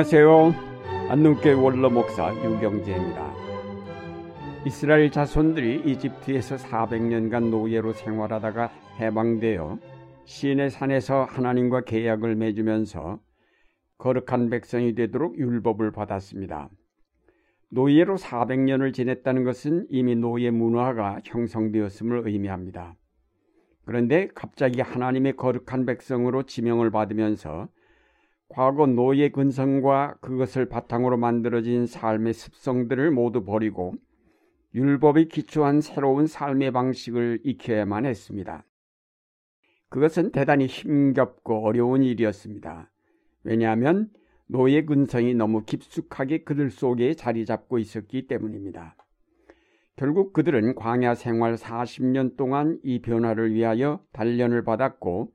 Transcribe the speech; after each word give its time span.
안녕하세요. 0.00 0.54
안동교회 1.10 1.52
원로 1.52 1.90
목사 1.90 2.34
유경재입니다. 2.34 3.34
이스라엘 4.64 5.10
자손들이 5.10 5.82
이집트에서 5.84 6.56
400년간 6.56 7.50
노예로 7.50 7.92
생활하다가 7.92 8.70
해방되어 8.98 9.78
시내 10.24 10.70
산에서 10.70 11.24
하나님과 11.24 11.82
계약을 11.82 12.34
맺으면서 12.34 13.20
거룩한 13.98 14.48
백성이 14.48 14.94
되도록 14.94 15.38
율법을 15.38 15.90
받았습니다. 15.92 16.70
노예로 17.68 18.16
400년을 18.16 18.94
지냈다는 18.94 19.44
것은 19.44 19.86
이미 19.90 20.16
노예 20.16 20.50
문화가 20.50 21.20
형성되었음을 21.26 22.22
의미합니다. 22.24 22.96
그런데 23.84 24.28
갑자기 24.34 24.80
하나님의 24.80 25.36
거룩한 25.36 25.84
백성으로 25.84 26.44
지명을 26.44 26.90
받으면서 26.90 27.68
과거 28.50 28.86
노예 28.86 29.28
근성과 29.28 30.16
그것을 30.20 30.68
바탕으로 30.68 31.16
만들어진 31.16 31.86
삶의 31.86 32.34
습성들을 32.34 33.12
모두 33.12 33.44
버리고 33.44 33.94
율법에 34.74 35.24
기초한 35.24 35.80
새로운 35.80 36.26
삶의 36.26 36.72
방식을 36.72 37.42
익혀야만 37.44 38.06
했습니다. 38.06 38.64
그것은 39.88 40.32
대단히 40.32 40.66
힘겹고 40.66 41.64
어려운 41.64 42.02
일이었습니다. 42.02 42.90
왜냐하면 43.44 44.10
노예 44.48 44.84
근성이 44.84 45.32
너무 45.34 45.64
깊숙하게 45.64 46.42
그들 46.42 46.70
속에 46.70 47.14
자리 47.14 47.46
잡고 47.46 47.78
있었기 47.78 48.26
때문입니다. 48.26 48.96
결국 49.94 50.32
그들은 50.32 50.74
광야 50.74 51.14
생활 51.14 51.54
40년 51.54 52.36
동안 52.36 52.80
이 52.82 53.00
변화를 53.00 53.54
위하여 53.54 54.04
단련을 54.12 54.64
받았고 54.64 55.32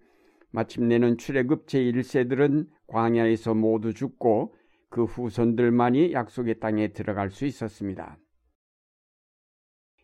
마침내는 0.51 1.17
출애굽 1.17 1.67
제1세들은 1.67 2.74
광야에서 2.87 3.53
모두 3.53 3.93
죽고 3.93 4.55
그 4.89 5.03
후손들만이 5.03 6.13
약속의 6.13 6.59
땅에 6.59 6.89
들어갈 6.89 7.29
수 7.29 7.45
있었습니다. 7.45 8.17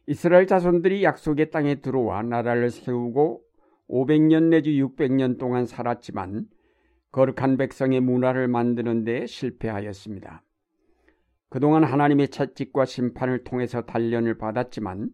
이스라엘 0.08 0.48
자손들이 0.48 1.04
약속의 1.04 1.52
땅에 1.52 1.76
들어와 1.76 2.22
나라를 2.24 2.70
세우고 2.70 3.44
500년 3.90 4.50
내지 4.50 4.72
600년 4.82 5.38
동안 5.38 5.66
살았지만 5.66 6.46
거룩한 7.12 7.58
백성의 7.58 8.02
문화를 8.02 8.48
만드는 8.48 9.04
데 9.04 9.26
실패하였습니다. 9.26 10.44
그동안 11.50 11.84
하나님의 11.84 12.30
채찍과 12.30 12.86
심판을 12.86 13.44
통해서 13.44 13.82
단련을 13.82 14.38
받았지만 14.38 15.10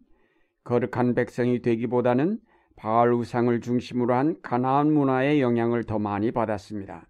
거룩한 0.62 1.14
백성이 1.14 1.60
되기보다는 1.60 2.38
바알 2.76 3.12
우상을 3.12 3.60
중심으로 3.60 4.14
한 4.14 4.40
가나안 4.40 4.92
문화의 4.92 5.40
영향을 5.40 5.82
더 5.82 5.98
많이 5.98 6.30
받았습니다. 6.30 7.08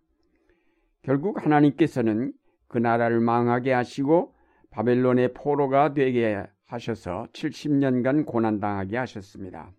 결국 1.09 1.43
하나님께서는 1.43 2.35
그 2.67 2.77
나라를 2.77 3.21
망하게 3.21 3.73
하시고 3.73 4.35
바벨론의 4.69 5.33
포로가 5.33 5.95
되게 5.95 6.45
하셔서 6.67 7.27
70년간 7.33 8.27
고난당하게 8.27 8.99
하셨습니다. 8.99 9.73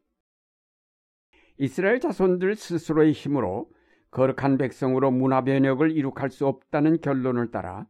이스라엘 1.60 2.00
자손들 2.00 2.56
스스로의 2.56 3.12
힘으로 3.12 3.70
거룩한 4.10 4.58
백성으로 4.58 5.12
문화 5.12 5.44
변혁을 5.44 5.92
이룩할 5.92 6.32
수 6.32 6.48
없다는 6.48 7.00
결론을 7.00 7.52
따라 7.52 7.86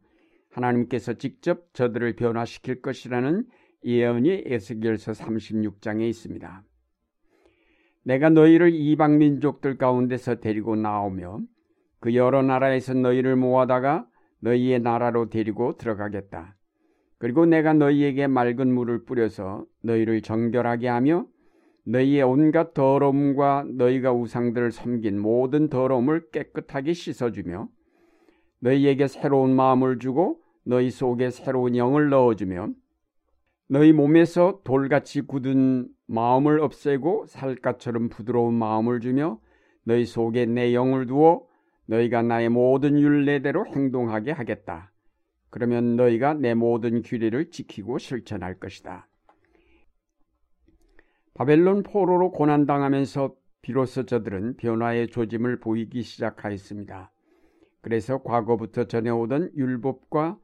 하나님께서 0.50 1.14
직접 1.14 1.72
저들을 1.72 2.16
변화시킬 2.16 2.82
것이라는 2.82 3.46
예언이 3.86 4.42
에스겔서 4.44 5.12
36장에 5.12 6.06
있습니다. 6.06 6.62
내가 8.02 8.28
너희를 8.28 8.74
이방 8.74 9.16
민족들 9.16 9.78
가운데서 9.78 10.40
데리고 10.40 10.76
나오며 10.76 11.40
그 12.00 12.14
여러 12.14 12.42
나라에서 12.42 12.94
너희를 12.94 13.36
모아다가 13.36 14.06
너희의 14.40 14.80
나라로 14.80 15.28
데리고 15.28 15.76
들어가겠다. 15.76 16.56
그리고 17.18 17.44
내가 17.44 17.74
너희에게 17.74 18.26
맑은 18.26 18.72
물을 18.72 19.04
뿌려서 19.04 19.66
너희를 19.82 20.22
정결하게 20.22 20.88
하며 20.88 21.26
너희의 21.84 22.22
온갖 22.22 22.72
더러움과 22.72 23.66
너희가 23.68 24.12
우상들을 24.12 24.72
섬긴 24.72 25.18
모든 25.18 25.68
더러움을 25.68 26.30
깨끗하게 26.30 26.94
씻어주며 26.94 27.68
너희에게 28.60 29.06
새로운 29.06 29.54
마음을 29.54 29.98
주고 29.98 30.40
너희 30.64 30.90
속에 30.90 31.30
새로운 31.30 31.76
영을 31.76 32.08
넣어주며 32.08 32.68
너희 33.68 33.92
몸에서 33.92 34.60
돌같이 34.64 35.22
굳은 35.22 35.88
마음을 36.06 36.60
없애고 36.60 37.26
살갗처럼 37.26 38.08
부드러운 38.08 38.54
마음을 38.54 39.00
주며 39.00 39.38
너희 39.84 40.04
속에 40.04 40.46
내 40.46 40.74
영을 40.74 41.06
두어 41.06 41.49
너희가 41.90 42.22
나의 42.22 42.48
모든 42.48 43.00
윤례대로 43.00 43.66
행동하게 43.66 44.30
하겠다. 44.30 44.92
그러면 45.50 45.96
너희가 45.96 46.34
내 46.34 46.54
모든 46.54 47.02
규례를 47.02 47.50
지키고 47.50 47.98
실천할 47.98 48.60
것이다. 48.60 49.08
바벨론 51.34 51.82
포로로 51.82 52.30
고난당하면서 52.30 53.34
비로소 53.62 54.06
저들은 54.06 54.56
변화의 54.56 55.08
조짐을 55.08 55.58
보이기 55.58 56.02
시작하였습니다. 56.02 57.10
그래서 57.80 58.22
과거부터 58.22 58.84
전해오던 58.84 59.52
율법과 59.56 60.38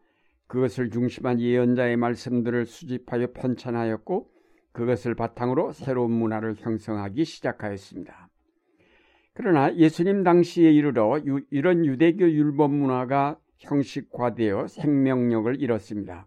그것을 0.49 0.91
중심한 0.91 1.41
예언자의 1.41 1.97
말씀들을 1.97 2.67
수집하여 2.67 3.33
편찬하였고 3.33 4.31
그것을 4.73 5.15
바탕으로 5.15 5.73
새로운 5.73 6.11
문화를 6.11 6.57
형성하기 6.57 7.25
시작하였습니다. 7.25 8.26
그러나 9.37 9.75
예수님 9.77 10.25
당시에 10.25 10.73
이르러 10.73 11.21
유, 11.27 11.43
이런 11.51 11.85
유대교 11.85 12.25
율법 12.25 12.73
문화가 12.73 13.39
형식화되어 13.59 14.67
생명력을 14.67 15.61
잃었습니다. 15.61 16.27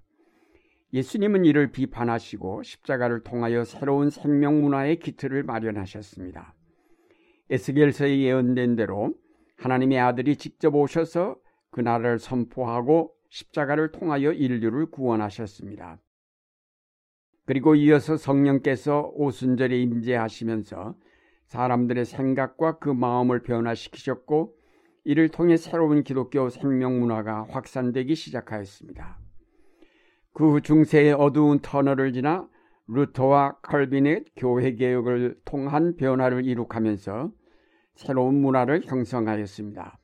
예수님은 0.93 1.43
이를 1.43 1.71
비판하시고 1.71 2.61
십자가를 2.61 3.23
통하여 3.23 3.63
새로운 3.63 4.11
생명 4.11 4.61
문화의 4.61 4.99
기틀을 4.99 5.41
마련하셨습니다. 5.41 6.53
에스겔서에 7.49 8.19
예언된 8.19 8.75
대로 8.75 9.15
하나님의 9.57 9.99
아들이 9.99 10.35
직접 10.35 10.75
오셔서 10.75 11.35
그 11.71 11.81
나라를 11.81 12.19
선포하고 12.19 13.15
십자가를 13.29 13.91
통하여 13.91 14.31
인류를 14.31 14.91
구원하셨습니다. 14.91 15.99
그리고 17.45 17.73
이어서 17.73 18.17
성령께서 18.17 19.11
오순절에 19.15 19.79
임재하시면서 19.81 20.95
사람들의 21.49 22.05
생각과 22.05 22.77
그 22.77 22.89
마음을 22.89 23.41
변화시키셨고 23.41 24.55
이를 25.03 25.29
통해 25.29 25.57
새로운 25.57 26.03
기독교 26.03 26.49
생명 26.49 26.99
문화가 26.99 27.47
확산되기 27.49 28.13
시작하였습니다. 28.13 29.17
그 30.33 30.61
중세의 30.61 31.13
어두운 31.13 31.59
터널을 31.59 32.13
지나 32.13 32.47
루터와 32.87 33.57
칼빈의 33.61 34.25
교회 34.35 34.75
개혁을 34.75 35.39
통한 35.43 35.95
변화를 35.95 36.45
이룩하면서 36.45 37.31
새로운 37.95 38.35
문화를 38.35 38.83
형성하였습니다. 38.85 39.99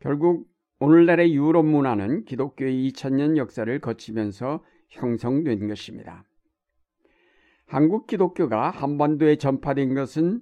결국 0.00 0.48
오늘날의 0.80 1.34
유럽 1.34 1.64
문화는 1.64 2.24
기독교의 2.24 2.90
2000년 2.90 3.36
역사를 3.36 3.78
거치면서 3.78 4.64
형성된 4.88 5.68
것입니다. 5.68 6.24
한국 7.66 8.08
기독교가 8.08 8.70
한반도에 8.70 9.36
전파된 9.36 9.94
것은 9.94 10.40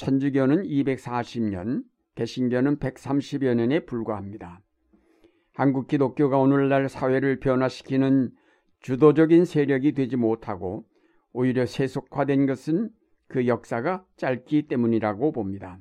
천주교는 0.00 0.62
240년, 0.62 1.82
개신교는 2.14 2.78
130여 2.78 3.54
년에 3.54 3.80
불과합니다. 3.80 4.62
한국 5.52 5.88
기독교가 5.88 6.38
오늘날 6.38 6.88
사회를 6.88 7.38
변화시키는 7.38 8.30
주도적인 8.80 9.44
세력이 9.44 9.92
되지 9.92 10.16
못하고 10.16 10.86
오히려 11.34 11.66
세속화된 11.66 12.46
것은 12.46 12.88
그 13.28 13.46
역사가 13.46 14.06
짧기 14.16 14.68
때문이라고 14.68 15.32
봅니다. 15.32 15.78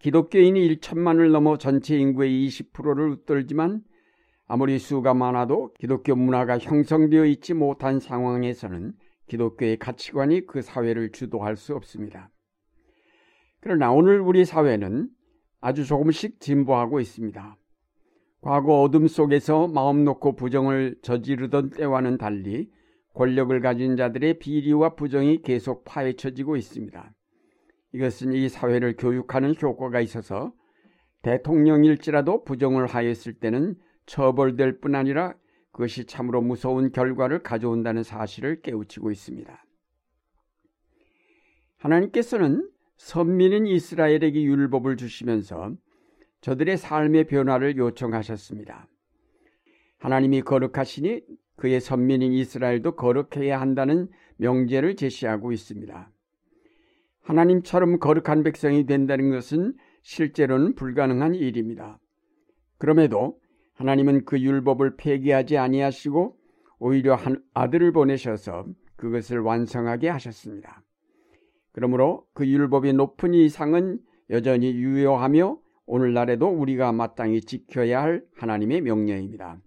기독교인이 0.00 0.76
1천만을 0.76 1.30
넘어 1.30 1.56
전체 1.56 1.96
인구의 1.96 2.46
20%를 2.46 3.08
웃돌지만 3.12 3.82
아무리 4.46 4.78
수가 4.78 5.14
많아도 5.14 5.72
기독교 5.78 6.14
문화가 6.14 6.58
형성되어 6.58 7.24
있지 7.24 7.54
못한 7.54 7.98
상황에서는 7.98 8.92
기독교의 9.28 9.78
가치관이 9.78 10.46
그 10.46 10.60
사회를 10.60 11.12
주도할 11.12 11.56
수 11.56 11.74
없습니다. 11.74 12.30
그러나 13.64 13.90
오늘 13.90 14.20
우리 14.20 14.44
사회는 14.44 15.08
아주 15.62 15.86
조금씩 15.86 16.38
진보하고 16.38 17.00
있습니다. 17.00 17.56
과거 18.42 18.82
어둠 18.82 19.08
속에서 19.08 19.68
마음 19.68 20.04
놓고 20.04 20.36
부정을 20.36 20.96
저지르던 21.00 21.70
때와는 21.70 22.18
달리 22.18 22.70
권력을 23.14 23.58
가진 23.62 23.96
자들의 23.96 24.38
비리와 24.38 24.96
부정이 24.96 25.40
계속 25.40 25.82
파헤쳐지고 25.84 26.58
있습니다. 26.58 27.14
이것은 27.94 28.34
이 28.34 28.50
사회를 28.50 28.96
교육하는 28.98 29.54
효과가 29.54 30.00
있어서 30.00 30.52
대통령일지라도 31.22 32.44
부정을 32.44 32.84
하였을 32.86 33.32
때는 33.32 33.76
처벌될 34.04 34.80
뿐 34.80 34.94
아니라 34.94 35.32
그것이 35.72 36.04
참으로 36.04 36.42
무서운 36.42 36.92
결과를 36.92 37.42
가져온다는 37.42 38.02
사실을 38.02 38.60
깨우치고 38.60 39.10
있습니다. 39.10 39.64
하나님께서는 41.78 42.73
선민인 42.96 43.66
이스라엘에게 43.66 44.42
율법을 44.42 44.96
주시면서 44.96 45.74
저들의 46.40 46.76
삶의 46.76 47.26
변화를 47.26 47.76
요청하셨습니다. 47.76 48.88
하나님이 49.98 50.42
거룩하시니 50.42 51.22
그의 51.56 51.80
선민인 51.80 52.32
이스라엘도 52.32 52.96
거룩해야 52.96 53.60
한다는 53.60 54.08
명제를 54.36 54.96
제시하고 54.96 55.52
있습니다. 55.52 56.10
하나님처럼 57.22 57.98
거룩한 57.98 58.42
백성이 58.42 58.84
된다는 58.84 59.30
것은 59.30 59.74
실제로는 60.02 60.74
불가능한 60.74 61.34
일입니다. 61.34 61.98
그럼에도 62.76 63.40
하나님은 63.74 64.24
그 64.24 64.38
율법을 64.38 64.96
폐기하지 64.96 65.56
아니하시고 65.56 66.36
오히려 66.78 67.14
한 67.14 67.42
아들을 67.54 67.92
보내셔서 67.92 68.66
그것을 68.96 69.40
완성하게 69.40 70.10
하셨습니다. 70.10 70.83
그러므로 71.74 72.24
그 72.34 72.46
율법의 72.46 72.92
높은 72.92 73.34
이상은 73.34 73.98
여전히 74.30 74.72
유효하며 74.72 75.58
오늘날에도 75.86 76.48
우리가 76.48 76.92
마땅히 76.92 77.40
지켜야 77.40 78.00
할 78.00 78.24
하나님의 78.36 78.80
명령입니다. 78.80 79.58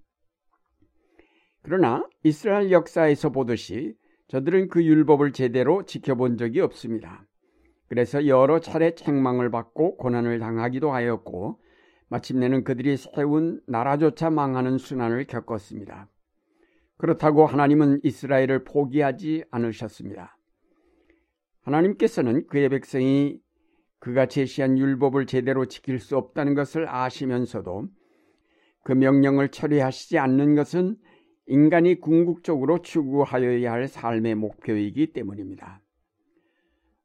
그러나 1.61 2.07
이스라엘 2.23 2.71
역사에서 2.71 3.29
보듯이 3.31 3.93
저들은 4.29 4.69
그 4.69 4.85
율법을 4.85 5.33
제대로 5.33 5.83
지켜본 5.83 6.37
적이 6.37 6.61
없습니다. 6.61 7.25
그래서 7.89 8.25
여러 8.25 8.61
차례 8.61 8.95
책망을 8.95 9.51
받고 9.51 9.97
고난을 9.97 10.39
당하기도 10.39 10.91
하였고 10.91 11.59
마침내는 12.07 12.63
그들이 12.63 12.95
세운 12.95 13.59
나라조차 13.67 14.29
망하는 14.29 14.77
순환을 14.77 15.25
겪었습니다. 15.25 16.09
그렇다고 16.97 17.45
하나님은 17.45 17.99
이스라엘을 18.03 18.63
포기하지 18.63 19.43
않으셨습니다. 19.51 20.36
하나님께서는 21.67 22.47
그의 22.47 22.69
백성이 22.69 23.39
그가 23.99 24.27
제시한 24.27 24.77
율법을 24.77 25.25
제대로 25.25 25.65
지킬 25.65 25.99
수 25.99 26.17
없다는 26.17 26.53
것을 26.53 26.87
아시면서도 26.87 27.87
그 28.83 28.93
명령을 28.93 29.49
처리하시지 29.49 30.17
않는 30.17 30.55
것은 30.55 30.95
인간이 31.47 31.99
궁극적으로 31.99 32.81
추구하여야 32.81 33.71
할 33.71 33.87
삶의 33.87 34.35
목표이기 34.35 35.13
때문입니다. 35.13 35.81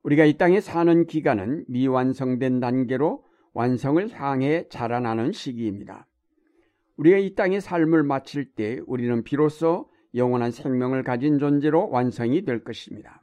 우리가 0.04 0.24
이 0.24 0.36
땅에 0.36 0.60
사는 0.60 1.06
기간은 1.06 1.64
미완성된 1.68 2.60
단계로 2.60 3.24
완성을 3.54 4.08
향해 4.10 4.66
자라나는 4.68 5.32
시기입니다. 5.32 6.06
우리가 6.96 7.18
이 7.18 7.34
땅의 7.34 7.60
삶을 7.60 8.04
마칠 8.04 8.52
때 8.54 8.80
우리는 8.86 9.22
비로소 9.24 9.90
영원한 10.14 10.50
생명을 10.50 11.02
가진 11.02 11.38
존재로 11.38 11.88
완성이 11.90 12.44
될 12.44 12.62
것입니다. 12.62 13.22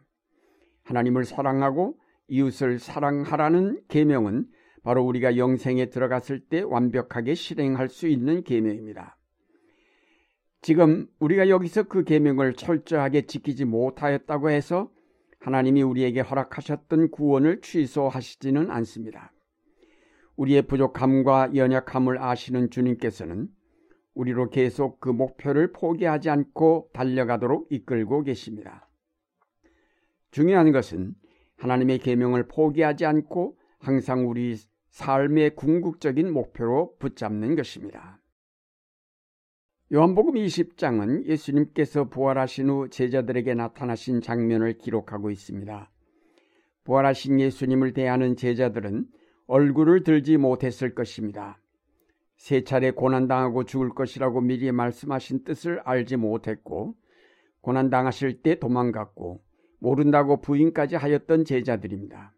하나님을 0.89 1.23
사랑하고 1.23 1.97
이웃을 2.29 2.79
사랑하라는 2.79 3.81
계명은 3.89 4.47
바로 4.83 5.05
우리가 5.05 5.37
영생에 5.37 5.91
들어갔을 5.91 6.39
때 6.39 6.61
완벽하게 6.61 7.35
실행할 7.35 7.89
수 7.89 8.07
있는 8.07 8.43
계명입니다. 8.43 9.17
지금 10.61 11.07
우리가 11.19 11.49
여기서 11.49 11.83
그 11.83 12.03
계명을 12.03 12.53
철저하게 12.55 13.27
지키지 13.27 13.65
못하였다고 13.65 14.49
해서 14.49 14.91
하나님이 15.39 15.83
우리에게 15.83 16.21
허락하셨던 16.21 17.11
구원을 17.11 17.61
취소하시지는 17.61 18.71
않습니다. 18.71 19.31
우리의 20.37 20.63
부족함과 20.63 21.51
연약함을 21.55 22.21
아시는 22.21 22.71
주님께서는 22.71 23.47
우리로 24.15 24.49
계속 24.49 24.99
그 24.99 25.09
목표를 25.09 25.71
포기하지 25.71 26.29
않고 26.29 26.89
달려가도록 26.93 27.67
이끌고 27.69 28.23
계십니다. 28.23 28.88
중요한 30.31 30.71
것은 30.71 31.15
하나님의 31.57 31.99
계명을 31.99 32.47
포기하지 32.47 33.05
않고 33.05 33.57
항상 33.79 34.29
우리 34.29 34.55
삶의 34.91 35.55
궁극적인 35.55 36.31
목표로 36.31 36.95
붙잡는 36.99 37.55
것입니다. 37.55 38.19
요한복음 39.91 40.35
20장은 40.35 41.25
예수님께서 41.25 42.09
부활하신 42.09 42.69
후 42.69 42.89
제자들에게 42.89 43.55
나타나신 43.55 44.21
장면을 44.21 44.77
기록하고 44.77 45.31
있습니다. 45.31 45.89
부활하신 46.83 47.39
예수님을 47.39 47.93
대하는 47.93 48.35
제자들은 48.35 49.07
얼굴을 49.47 50.03
들지 50.03 50.37
못했을 50.37 50.93
것입니다. 50.93 51.59
세 52.35 52.63
차례 52.63 52.91
고난당하고 52.91 53.63
죽을 53.65 53.89
것이라고 53.89 54.41
미리 54.41 54.71
말씀하신 54.71 55.43
뜻을 55.43 55.79
알지 55.83 56.17
못했고, 56.17 56.95
고난당하실 57.61 58.43
때 58.43 58.59
도망갔고, 58.59 59.41
모른다고 59.79 60.41
부인까지 60.41 60.95
하였던 60.95 61.45
제자들입니다. 61.45 62.33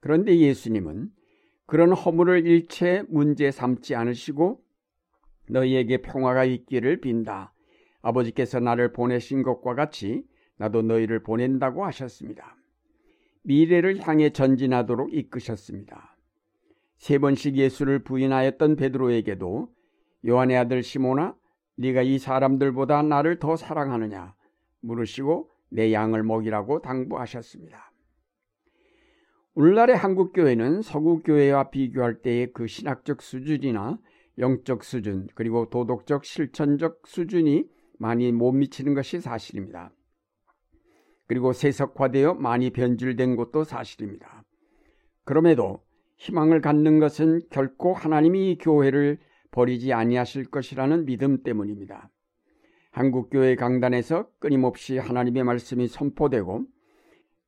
그런데 0.00 0.36
예수님은 0.36 1.10
그런 1.66 1.92
허물을 1.92 2.46
일체 2.46 3.02
문제 3.08 3.50
삼지 3.50 3.94
않으시고 3.94 4.62
너희에게 5.50 5.98
평화가 5.98 6.44
있기를 6.44 7.00
빈다. 7.00 7.52
아버지께서 8.00 8.60
나를 8.60 8.92
보내신 8.92 9.42
것과 9.42 9.74
같이 9.74 10.24
나도 10.56 10.82
너희를 10.82 11.22
보낸다고 11.22 11.84
하셨습니다. 11.84 12.56
미래를 13.42 14.06
향해 14.06 14.30
전진하도록 14.30 15.12
이끄셨습니다. 15.14 16.16
세 16.98 17.18
번씩 17.18 17.56
예수를 17.56 18.00
부인하였던 18.00 18.76
베드로에게도 18.76 19.68
요한의 20.26 20.56
아들 20.56 20.82
시모나 20.82 21.36
네가 21.76 22.02
이 22.02 22.18
사람들보다 22.18 23.02
나를 23.02 23.38
더 23.38 23.56
사랑하느냐 23.56 24.34
물으시고 24.80 25.50
내 25.70 25.92
양을 25.92 26.22
먹이라고 26.22 26.80
당부하셨습니다. 26.80 27.92
오늘날의 29.54 29.96
한국 29.96 30.32
교회는 30.32 30.82
서구 30.82 31.22
교회와 31.22 31.70
비교할 31.70 32.22
때의 32.22 32.52
그 32.52 32.66
신학적 32.66 33.22
수준이나 33.22 33.98
영적 34.38 34.84
수준 34.84 35.26
그리고 35.34 35.68
도덕적 35.68 36.24
실천적 36.24 37.02
수준이 37.06 37.64
많이 37.98 38.30
못 38.30 38.52
미치는 38.52 38.94
것이 38.94 39.20
사실입니다. 39.20 39.92
그리고 41.26 41.52
세속화되어 41.52 42.34
많이 42.34 42.70
변질된 42.70 43.36
것도 43.36 43.64
사실입니다. 43.64 44.44
그럼에도 45.24 45.82
희망을 46.16 46.60
갖는 46.60 47.00
것은 47.00 47.40
결코 47.50 47.92
하나님이 47.92 48.52
이 48.52 48.58
교회를 48.58 49.18
버리지 49.50 49.92
아니하실 49.92 50.50
것이라는 50.50 51.04
믿음 51.04 51.42
때문입니다. 51.42 52.10
한국교회 52.98 53.54
강단에서 53.54 54.28
끊임없이 54.40 54.98
하나님의 54.98 55.44
말씀이 55.44 55.86
선포되고 55.86 56.64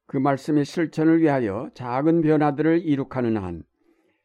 그 0.06 0.16
말씀의 0.16 0.64
실천을 0.64 1.20
위하여 1.20 1.70
작은 1.74 2.20
변화들을 2.20 2.86
이룩하는 2.86 3.36
한 3.36 3.64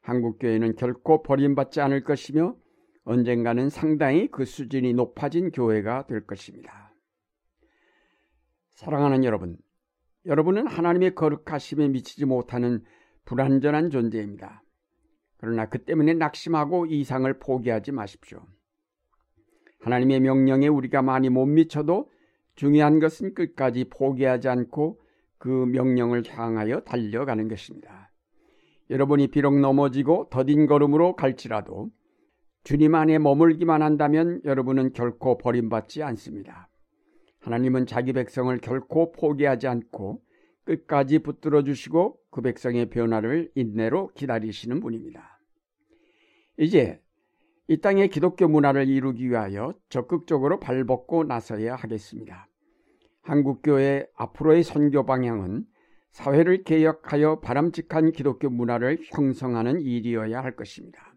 한국교회는 0.01 0.75
결코 0.75 1.23
버림받지 1.23 1.81
않을 1.81 2.03
것이며 2.03 2.55
언젠가는 3.05 3.69
상당히 3.69 4.29
그 4.29 4.45
수준이 4.45 4.93
높아진 4.93 5.49
교회가 5.49 6.05
될 6.05 6.27
것입니다. 6.27 6.93
사랑하는 8.69 9.23
여러분, 9.23 9.57
여러분은 10.27 10.67
하나님의 10.67 11.15
거룩하심에 11.15 11.87
미치지 11.87 12.25
못하는 12.25 12.83
불완전한 13.25 13.89
존재입니다. 13.89 14.63
그러나 15.37 15.69
그 15.69 15.83
때문에 15.85 16.13
낙심하고 16.13 16.85
이상을 16.85 17.39
포기하지 17.39 17.93
마십시오. 17.93 18.45
하나님의 19.85 20.19
명령에 20.21 20.67
우리가 20.67 21.03
많이 21.03 21.29
못 21.29 21.45
미쳐도 21.45 22.09
중요한 22.55 22.99
것은 22.99 23.35
끝까지 23.35 23.85
포기하지 23.91 24.49
않고 24.49 24.99
그 25.37 25.47
명령을 25.47 26.23
향하여 26.27 26.79
달려가는 26.79 27.47
것입니다. 27.47 28.11
여러분이 28.89 29.27
비록 29.27 29.59
넘어지고 29.59 30.29
더딘 30.31 30.65
걸음으로 30.65 31.15
갈지라도 31.15 31.91
주님 32.63 32.95
안에 32.95 33.19
머물기만 33.19 33.83
한다면 33.83 34.41
여러분은 34.43 34.93
결코 34.93 35.37
버림받지 35.37 36.01
않습니다. 36.01 36.67
하나님은 37.41 37.85
자기 37.85 38.11
백성을 38.11 38.57
결코 38.61 39.11
포기하지 39.11 39.67
않고 39.67 40.23
끝까지 40.63 41.19
붙들어 41.19 41.63
주시고 41.63 42.17
그 42.31 42.41
백성의 42.41 42.89
변화를 42.89 43.51
인내로 43.53 44.13
기다리시는 44.15 44.79
분입니다. 44.79 45.39
이제 46.57 47.04
이 47.67 47.81
땅의 47.81 48.09
기독교 48.09 48.47
문화를 48.47 48.87
이루기 48.87 49.29
위하여 49.29 49.73
적극적으로 49.89 50.59
발벗고 50.59 51.23
나서야 51.23 51.75
하겠습니다. 51.75 52.47
한국교회 53.23 54.05
앞으로의 54.15 54.63
선교 54.63 55.03
방향은 55.05 55.65
사회를 56.11 56.63
개혁하여 56.63 57.39
바람직한 57.39 58.11
기독교 58.11 58.49
문화를 58.49 58.99
형성하는 59.11 59.81
일이어야 59.81 60.43
할 60.43 60.55
것입니다. 60.55 61.15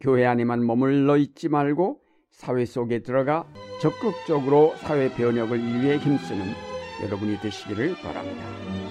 교회 0.00 0.26
안에만 0.26 0.66
머물러 0.66 1.16
있지 1.16 1.48
말고 1.48 2.00
사회 2.32 2.64
속에 2.64 3.02
들어가 3.02 3.46
적극적으로 3.80 4.74
사회 4.78 5.10
변혁을 5.14 5.58
위해 5.58 5.96
힘쓰는 5.96 6.44
여러분이 7.04 7.38
되시기를 7.38 7.94
바랍니다. 8.02 8.81